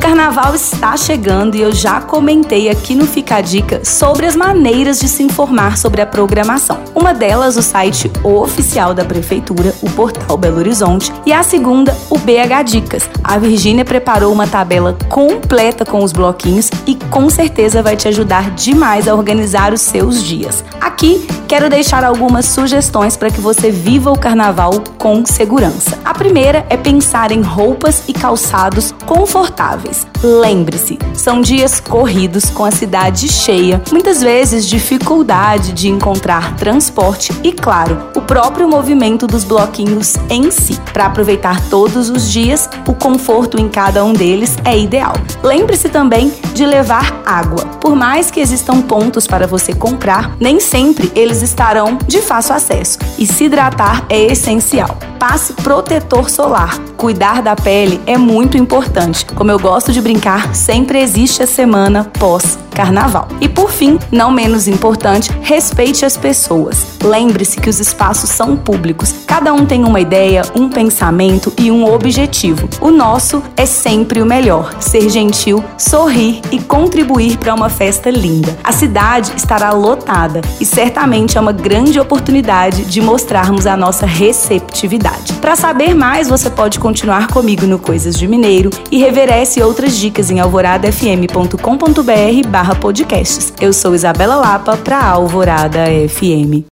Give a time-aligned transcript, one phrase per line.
[0.00, 4.98] O carnaval está chegando e eu já comentei aqui no Fica Dica sobre as maneiras
[4.98, 6.80] de se informar sobre a programação.
[6.94, 12.16] Uma delas, o site oficial da Prefeitura, o portal Belo Horizonte, e a segunda, o
[12.16, 13.10] BH Dicas.
[13.22, 18.52] A Virgínia preparou uma tabela completa com os bloquinhos e com certeza vai te ajudar
[18.52, 20.64] demais a organizar os seus dias.
[20.80, 25.98] Aqui quero deixar algumas sugestões para que você viva o carnaval com segurança.
[26.04, 29.89] A primeira é pensar em roupas e calçados confortáveis.
[30.22, 37.52] Lembre-se, são dias corridos com a cidade cheia, muitas vezes dificuldade de encontrar transporte e,
[37.52, 40.78] claro, próprio movimento dos bloquinhos em si.
[40.92, 45.14] Para aproveitar todos os dias, o conforto em cada um deles é ideal.
[45.42, 47.64] Lembre-se também de levar água.
[47.80, 53.00] Por mais que existam pontos para você comprar, nem sempre eles estarão de fácil acesso
[53.18, 54.96] e se hidratar é essencial.
[55.18, 56.78] Passe protetor solar.
[56.96, 59.26] Cuidar da pele é muito importante.
[59.26, 63.28] Como eu gosto de brincar, sempre existe a semana pós carnaval.
[63.42, 66.86] E por fim, não menos importante, respeite as pessoas.
[67.04, 69.14] Lembre-se que os espaços são públicos.
[69.26, 72.68] Cada um tem uma ideia, um pensamento e um objetivo.
[72.80, 78.56] O nosso é sempre o melhor: ser gentil, sorrir e contribuir para uma festa linda.
[78.64, 85.34] A cidade estará lotada e certamente é uma grande oportunidade de mostrarmos a nossa receptividade.
[85.34, 90.30] Para saber mais, você pode continuar comigo no Coisas de Mineiro e reverece outras dicas
[90.30, 93.52] em alvoradafm.com.br podcasts.
[93.60, 96.64] Eu sou Isabela Lapa para Alvorada FM.